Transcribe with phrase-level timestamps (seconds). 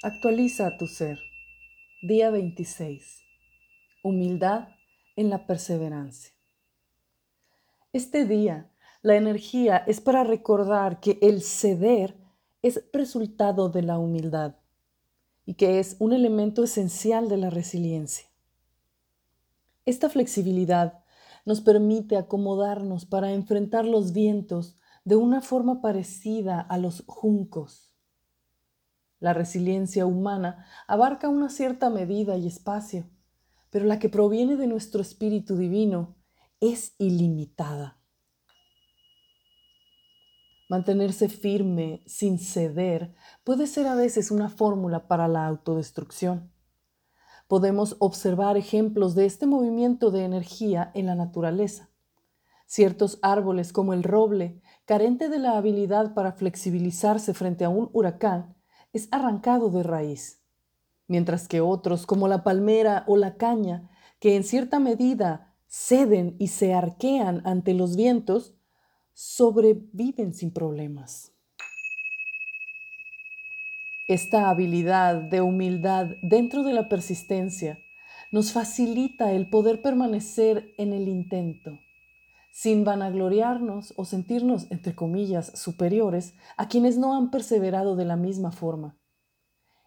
[0.00, 1.18] Actualiza tu ser.
[2.02, 3.24] Día 26.
[4.04, 4.68] Humildad
[5.16, 6.32] en la perseverancia.
[7.92, 8.70] Este día,
[9.02, 12.16] la energía es para recordar que el ceder
[12.62, 14.54] es resultado de la humildad
[15.44, 18.28] y que es un elemento esencial de la resiliencia.
[19.84, 21.02] Esta flexibilidad
[21.44, 27.88] nos permite acomodarnos para enfrentar los vientos de una forma parecida a los juncos
[29.20, 33.08] la resiliencia humana abarca una cierta medida y espacio,
[33.70, 36.16] pero la que proviene de nuestro espíritu divino
[36.60, 37.98] es ilimitada.
[40.68, 46.52] Mantenerse firme sin ceder puede ser a veces una fórmula para la autodestrucción.
[47.46, 51.88] Podemos observar ejemplos de este movimiento de energía en la naturaleza.
[52.66, 58.57] Ciertos árboles como el roble, carente de la habilidad para flexibilizarse frente a un huracán,
[58.92, 60.42] es arrancado de raíz,
[61.06, 66.48] mientras que otros, como la palmera o la caña, que en cierta medida ceden y
[66.48, 68.54] se arquean ante los vientos,
[69.12, 71.32] sobreviven sin problemas.
[74.06, 77.78] Esta habilidad de humildad dentro de la persistencia
[78.32, 81.78] nos facilita el poder permanecer en el intento
[82.58, 88.50] sin vanagloriarnos o sentirnos, entre comillas, superiores a quienes no han perseverado de la misma
[88.50, 88.98] forma.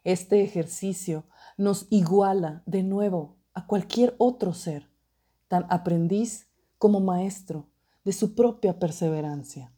[0.05, 1.25] Este ejercicio
[1.58, 4.88] nos iguala de nuevo a cualquier otro ser,
[5.49, 7.67] tan aprendiz como maestro
[8.05, 9.73] de su propia perseverancia.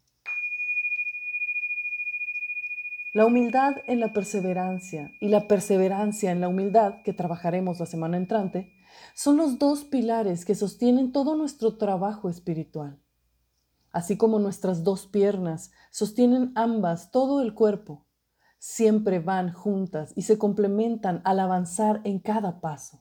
[3.15, 8.17] La humildad en la perseverancia y la perseverancia en la humildad, que trabajaremos la semana
[8.17, 8.71] entrante,
[9.13, 12.99] son los dos pilares que sostienen todo nuestro trabajo espiritual.
[13.91, 18.01] Así como nuestras dos piernas sostienen ambas todo el cuerpo,
[18.57, 22.99] siempre van juntas y se complementan al avanzar en cada paso.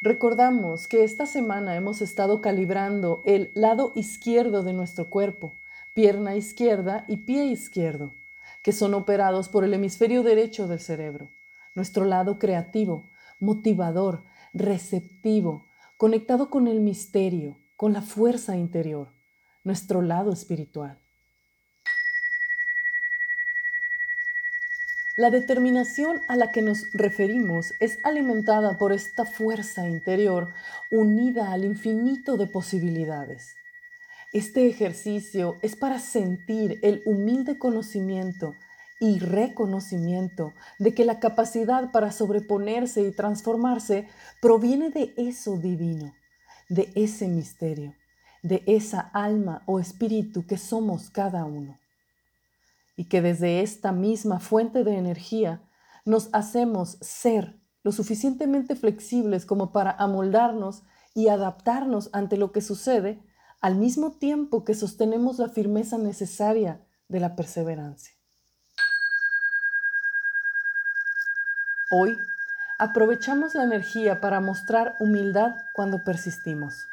[0.00, 5.52] Recordamos que esta semana hemos estado calibrando el lado izquierdo de nuestro cuerpo,
[5.94, 8.12] pierna izquierda y pie izquierdo,
[8.62, 11.28] que son operados por el hemisferio derecho del cerebro
[11.78, 13.08] nuestro lado creativo,
[13.40, 15.64] motivador, receptivo,
[15.96, 19.14] conectado con el misterio, con la fuerza interior,
[19.62, 21.00] nuestro lado espiritual.
[25.16, 30.52] La determinación a la que nos referimos es alimentada por esta fuerza interior
[30.90, 33.54] unida al infinito de posibilidades.
[34.32, 38.54] Este ejercicio es para sentir el humilde conocimiento
[39.00, 44.08] y reconocimiento de que la capacidad para sobreponerse y transformarse
[44.40, 46.12] proviene de eso divino,
[46.68, 47.94] de ese misterio,
[48.42, 51.78] de esa alma o espíritu que somos cada uno.
[52.96, 55.62] Y que desde esta misma fuente de energía
[56.04, 60.82] nos hacemos ser lo suficientemente flexibles como para amoldarnos
[61.14, 63.22] y adaptarnos ante lo que sucede
[63.60, 68.17] al mismo tiempo que sostenemos la firmeza necesaria de la perseverancia.
[71.90, 72.18] Hoy
[72.78, 76.86] aprovechamos la energía para mostrar humildad cuando persistimos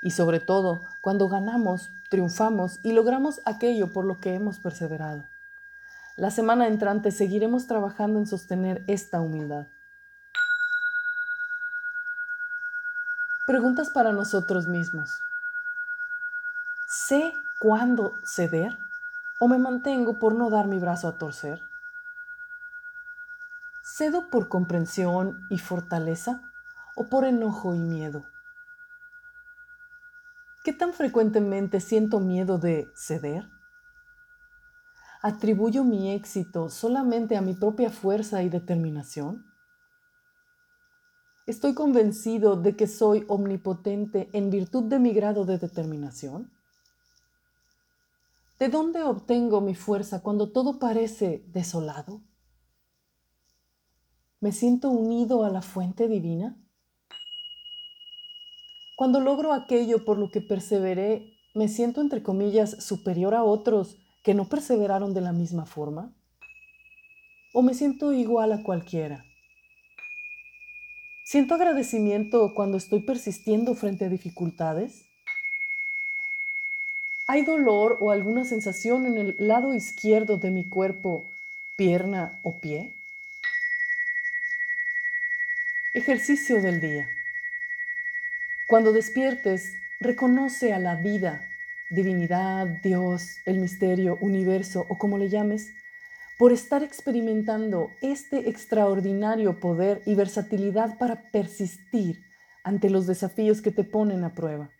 [0.00, 5.26] y sobre todo cuando ganamos, triunfamos y logramos aquello por lo que hemos perseverado.
[6.16, 9.66] La semana entrante seguiremos trabajando en sostener esta humildad.
[13.46, 15.20] Preguntas para nosotros mismos.
[16.86, 18.78] ¿Sé cuándo ceder
[19.40, 21.67] o me mantengo por no dar mi brazo a torcer?
[23.98, 26.40] ¿Cedo por comprensión y fortaleza
[26.94, 28.22] o por enojo y miedo?
[30.62, 33.48] ¿Qué tan frecuentemente siento miedo de ceder?
[35.20, 39.44] ¿Atribuyo mi éxito solamente a mi propia fuerza y determinación?
[41.48, 46.52] ¿Estoy convencido de que soy omnipotente en virtud de mi grado de determinación?
[48.60, 52.27] ¿De dónde obtengo mi fuerza cuando todo parece desolado?
[54.40, 56.56] ¿Me siento unido a la fuente divina?
[58.96, 64.34] Cuando logro aquello por lo que perseveré, ¿me siento, entre comillas, superior a otros que
[64.34, 66.14] no perseveraron de la misma forma?
[67.52, 69.24] ¿O me siento igual a cualquiera?
[71.24, 75.04] ¿Siento agradecimiento cuando estoy persistiendo frente a dificultades?
[77.26, 81.32] ¿Hay dolor o alguna sensación en el lado izquierdo de mi cuerpo,
[81.76, 82.97] pierna o pie?
[85.94, 87.08] Ejercicio del día.
[88.68, 91.48] Cuando despiertes, reconoce a la vida,
[91.88, 95.72] divinidad, Dios, el misterio, universo o como le llames,
[96.38, 102.22] por estar experimentando este extraordinario poder y versatilidad para persistir
[102.64, 104.70] ante los desafíos que te ponen a prueba.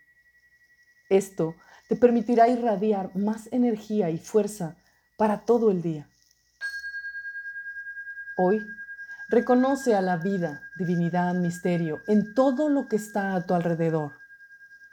[1.08, 1.56] Esto
[1.88, 4.76] te permitirá irradiar más energía y fuerza
[5.16, 6.06] para todo el día.
[8.36, 8.60] Hoy,
[9.28, 14.12] reconoce a la vida, divinidad, misterio en todo lo que está a tu alrededor.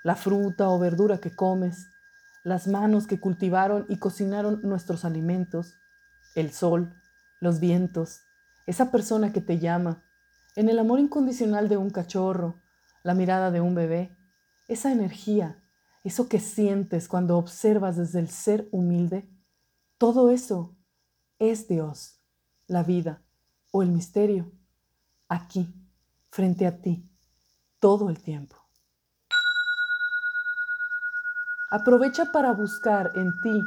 [0.03, 1.87] La fruta o verdura que comes,
[2.43, 5.77] las manos que cultivaron y cocinaron nuestros alimentos,
[6.35, 6.93] el sol,
[7.39, 8.21] los vientos,
[8.67, 10.03] esa persona que te llama,
[10.55, 12.55] en el amor incondicional de un cachorro,
[13.03, 14.15] la mirada de un bebé,
[14.67, 15.63] esa energía,
[16.03, 19.29] eso que sientes cuando observas desde el ser humilde,
[19.97, 20.77] todo eso
[21.39, 22.21] es Dios,
[22.67, 23.24] la vida
[23.75, 24.53] o el misterio,
[25.27, 25.67] aquí,
[26.31, 27.11] frente a ti,
[27.81, 28.55] todo el tiempo.
[31.71, 33.61] Aprovecha para buscar en ti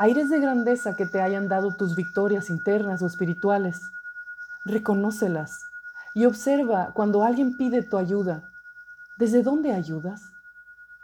[0.00, 3.80] aires de grandeza que te hayan dado tus victorias internas o espirituales.
[4.66, 5.58] Reconócelas
[6.14, 8.50] y observa cuando alguien pide tu ayuda.
[9.16, 10.20] ¿Desde dónde ayudas?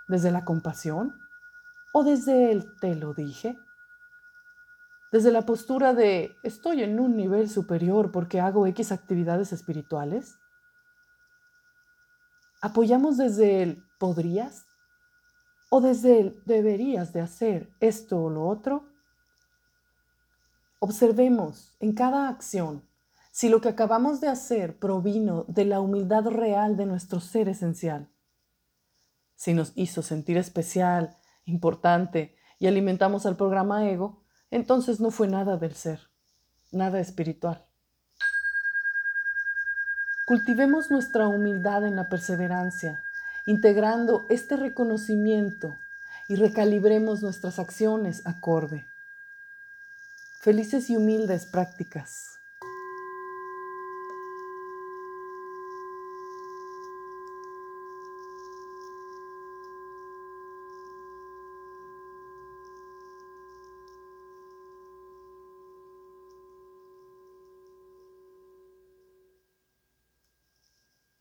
[0.06, 1.19] ¿Desde la compasión?
[1.94, 3.58] ¿O desde el te lo dije?
[5.14, 10.34] Desde la postura de estoy en un nivel superior porque hago X actividades espirituales.
[12.61, 14.66] ¿Apoyamos desde el podrías?
[15.70, 18.88] o desde el deberías de hacer esto o lo otro?
[20.81, 22.82] Observemos en cada acción
[23.31, 28.10] si lo que acabamos de hacer provino de la humildad real de nuestro ser esencial.
[29.37, 34.23] Si nos hizo sentir especial, importante y alimentamos al programa ego,
[34.54, 35.98] entonces no fue nada del ser,
[36.70, 37.66] nada espiritual.
[40.28, 43.02] Cultivemos nuestra humildad en la perseverancia,
[43.46, 45.76] integrando este reconocimiento
[46.28, 48.86] y recalibremos nuestras acciones acorde.
[50.40, 52.38] Felices y humildes prácticas.